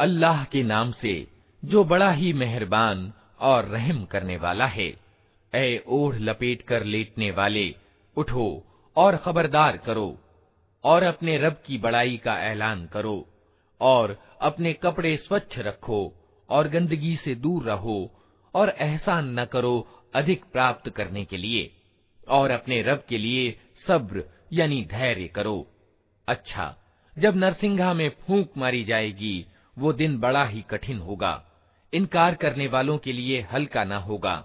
[0.00, 1.12] अल्लाह के नाम से
[1.62, 4.86] जो बड़ा ही मेहरबान और रहम करने वाला है
[5.52, 7.64] ए ओढ़ लपेट कर लेटने वाले
[8.16, 8.46] उठो
[8.96, 10.08] और खबरदार करो
[10.84, 13.16] और अपने रब की बड़ाई का ऐलान करो
[13.80, 14.16] और
[14.50, 16.00] अपने कपड़े स्वच्छ रखो
[16.48, 17.98] और गंदगी से दूर रहो
[18.54, 19.74] और एहसान न करो
[20.16, 21.70] अधिक प्राप्त करने के लिए
[22.28, 23.50] और अपने रब के लिए
[23.86, 25.58] सब्र यानी धैर्य करो
[26.28, 26.74] अच्छा
[27.18, 29.46] जब नरसिंघा में फूंक मारी जाएगी
[29.78, 31.40] वो दिन बड़ा ही कठिन होगा
[31.92, 34.44] इनकार करने वालों के लिए हल्का न होगा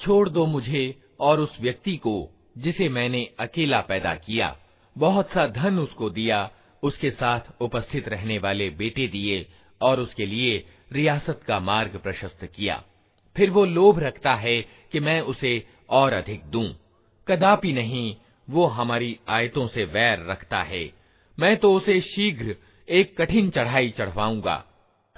[0.00, 4.56] छोड़ दो मुझे और उस व्यक्ति को, जिसे मैंने अकेला पैदा किया।
[4.98, 6.50] बहुत सा धन उसको दिया,
[6.82, 9.46] उसके साथ उपस्थित रहने वाले बेटे दिए
[9.80, 12.84] और उसके लिए रियासत का मार्ग प्रशस्त किया।
[13.36, 16.74] फिर वो लोभ रखता है कि मैं उसे और अधिक दूँ।
[17.28, 18.16] कदापि नहीं,
[18.50, 20.92] वो हमारी आयतों से वैर रखता है।
[21.38, 22.56] मैं तो उसे शीघ्र
[22.88, 24.64] एक कठिन चढ़ाई चढ़वाऊँगा।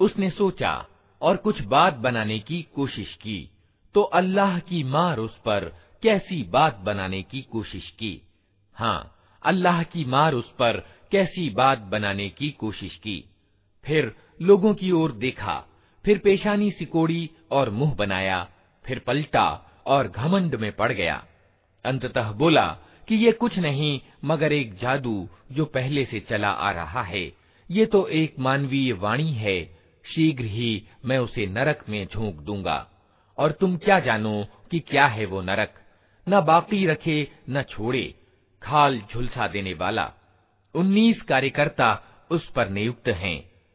[0.00, 0.72] उसने सोचा
[1.22, 3.38] और कुछ बात बनाने की कोशिश की
[3.94, 5.64] तो अल्लाह की मार उस पर
[6.02, 8.20] कैसी बात बनाने की कोशिश की
[8.76, 9.00] हाँ
[9.42, 10.80] अल्लाह की मार उस पर
[11.12, 13.18] कैसी बात बनाने की कोशिश की
[13.86, 15.58] फिर लोगों की ओर देखा
[16.04, 18.46] फिर पेशानी सिकोड़ी और मुंह बनाया
[18.84, 19.46] फिर पलटा
[19.86, 21.22] और घमंड में पड़ गया
[21.84, 22.66] अंततः बोला
[23.07, 27.31] कि ये कुछ नहीं, मगर एक जादू जो पहले से चला आ रहा है।
[27.71, 29.79] ये तो एक मानवीय वाणी है।
[30.15, 32.91] शीघ्र ही मैं उसे नरक में झोंक दूँगा।
[33.37, 35.73] और तुम क्या जानो कि क्या है वो नरक?
[36.29, 38.15] न बाकी रखे, न छोड़े।
[38.63, 40.13] खाल झुलसा देने वाला।
[40.75, 43.52] उन्नीस कार्यकर्ता उस पर नियुक्त हैं।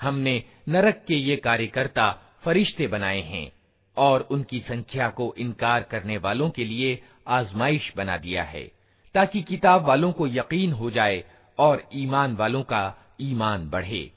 [0.00, 2.10] हमने नरक के ये कार्यकर्ता
[2.44, 3.52] फरिश्ते बनाए हैं
[3.96, 8.70] और उनकी संख्या को इनकार करने वालों के लिए आजमाइश बना दिया है
[9.14, 11.24] ताकि किताब वालों को यकीन हो जाए
[11.58, 14.10] और ईमान वालों का ईमान बढ़े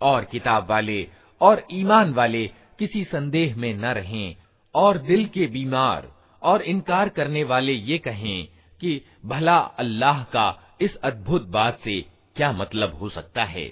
[0.00, 1.08] और किताब वाले
[1.41, 2.45] और ईमान वाले
[2.79, 4.35] किसी संदेह में न रहें,
[4.75, 8.47] और दिल के बीमार और इनकार करने वाले ये कहें
[8.81, 12.01] कि भला अल्लाह का इस अद्भुत बात से
[12.35, 13.71] क्या मतलब हो सकता है।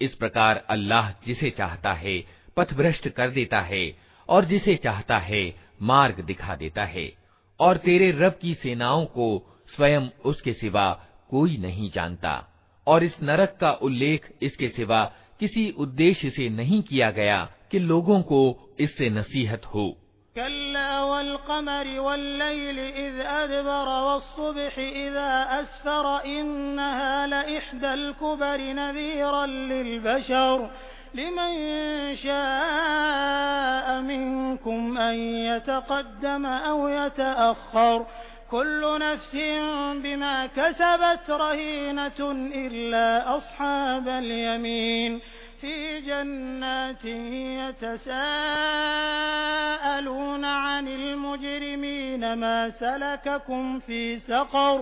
[0.00, 2.24] इस प्रकार अल्लाह जिसे चाहता है,
[2.56, 3.96] पथभ्रष्ट कर देता है,
[4.28, 7.12] और जिसे चाहता है, मार्ग दिखा देता है।
[7.60, 10.90] और तेरे रब की सेनाओं को स्वयं उसके सिवा
[11.30, 12.48] कोई नहीं जानता,
[12.86, 18.21] और इस नरक का उल्लेख इसके सिवा किसी उद्देश्य से नहीं किया गया कि लोगों
[18.21, 18.41] को
[18.79, 19.97] इससे नसीहत हो
[38.51, 45.11] कुल्लु नफ्सिन बिमा कसबत रहीनतुन इल्ला अस्हाबल यमीन
[45.61, 45.75] फी
[46.07, 47.21] जन्नातिन
[47.59, 48.03] यतसाअलून
[50.45, 54.77] अनिल मुजरिमीन मा सलककुम फी सक़र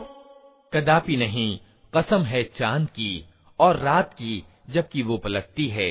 [0.74, 1.57] कदापि नहीं
[1.94, 3.12] कसम है चांद की
[3.60, 5.90] और रात की जबकि वो पलटती है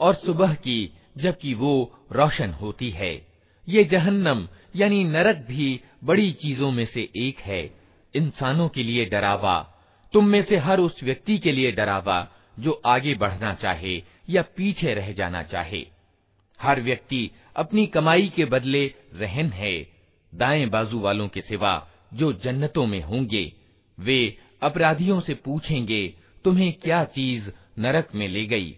[0.00, 0.78] और सुबह की
[1.18, 1.72] जबकि वो
[2.12, 3.14] रोशन होती है
[3.68, 4.46] ये जहन्नम
[4.76, 7.75] यानी नरक भी बड़ी चीज़ों में से एक है,
[8.15, 9.73] इंसानों के लिए डरावा।
[10.13, 14.93] तुम में से हर उस व्यक्ति के लिए डरावा, जो आगे बढ़ना चाहे या पीछे
[14.93, 15.87] रह जाना चाहे।
[16.61, 19.87] हर व्यक्ति अपनी कमाई के बदले रहन है।
[20.35, 23.53] दाएँ बाजू वालों के सिवा जो जन्नतों में होंगे,
[23.99, 26.13] वे अपराधियों से पूछेंगे,
[26.43, 27.49] तुम्हें क्या चीज़
[27.79, 28.77] नरक में ले गई?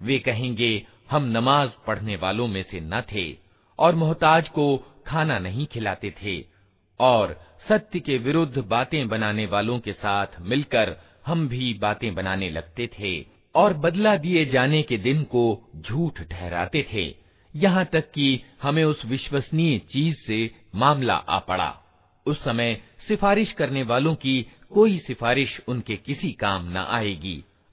[0.00, 0.72] वे कहेंगे
[1.10, 3.44] हम नमाज पढ़ने वालों में से न थे
[3.79, 4.77] और मोहताज को
[5.07, 6.45] खाना नहीं खिलाते थे
[6.99, 7.39] और
[7.69, 10.95] सत्य के विरुद्ध बातें बनाने वालों के साथ मिलकर
[11.25, 16.85] हम भी बातें बनाने लगते थे और बदला दिए जाने के दिन को झूठ ठहराते
[16.93, 17.15] थे।
[17.55, 21.75] यहाँ तक कि हमें उस विश्वसनीय चीज़ से मामला आ पड़ा।
[22.25, 27.43] उस समय सिफारिश करने वालों की कोई सिफारिश उनके किसी काम न आएगी।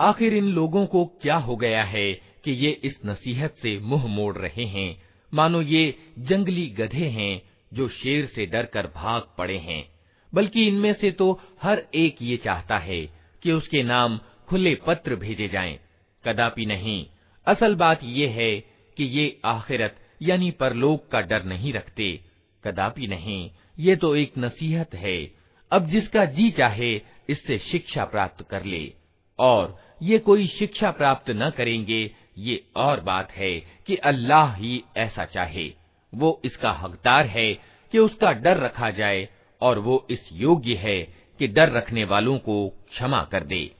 [0.00, 2.12] आखिर इन लोगों को क्या हो गया है
[2.44, 5.94] कि ये इस नसीहत से मुंह मोड़ रहे हैं मानो ये
[6.28, 7.42] जंगली गधे हैं
[7.74, 9.84] जो शेर से डर कर भाग पड़े हैं
[10.32, 13.00] बल्कि इनमें से तो हर एक ये चाहता है
[13.42, 15.79] कि उसके नाम खुले पत्र भेजे जाएँ।
[16.25, 17.05] कदापि नहीं।
[17.47, 18.59] असल बात यह है
[18.97, 22.21] कि ये आखिरत, यानी परलोक का डर नहीं रखते।
[22.63, 25.31] कदापि नहीं। ये तो एक नसीहत है।
[25.71, 28.93] अब जिसका जी चाहे, इससे शिक्षा प्राप्त कर ले।
[29.39, 35.25] और ये कोई शिक्षा प्राप्त न करेंगे, ये और बात है कि अल्लाह ही ऐसा
[35.25, 35.73] चाहे।
[36.15, 37.53] वो इसका हकदार है
[37.91, 39.29] कि उसका डर रखा जाए,
[39.61, 41.01] और वो इस योग्य है
[41.39, 43.71] कि डर रखने वालों को क्षमा कर दे।